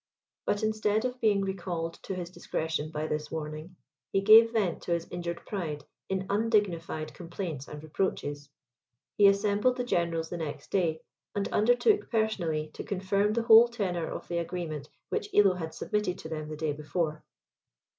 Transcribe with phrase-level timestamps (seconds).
[0.47, 3.75] But instead of being recalled to his discretion by this warning,
[4.11, 8.49] he gave vent to his injured pride in undignified complaints and reproaches.
[9.15, 11.03] He assembled the generals the next day,
[11.35, 16.17] and undertook personally to confirm the whole tenor of the agreement which Illo had submitted
[16.17, 17.23] to them the day before.